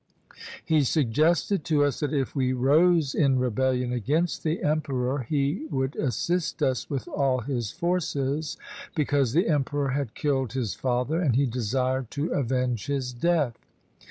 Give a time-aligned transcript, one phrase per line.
[0.65, 5.95] He suggested to us that if we rose in rebellion against the Emperor, he would
[5.95, 8.57] assist us with all his forces,
[8.95, 13.59] because the Emperor had killed his father, and he desired to avenge his death.